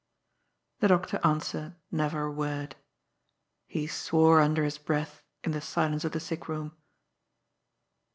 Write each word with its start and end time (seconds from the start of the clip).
The 0.79 0.87
doctor 0.87 1.19
answered 1.23 1.75
never 1.91 2.23
a 2.23 2.31
word. 2.31 2.75
He 3.67 3.85
swore 3.85 4.41
under 4.41 4.63
his 4.63 4.79
breath 4.79 5.21
in 5.43 5.51
the 5.51 5.61
silence 5.61 6.03
of 6.03 6.11
the 6.13 6.19
sick 6.19 6.47
room. 6.47 6.75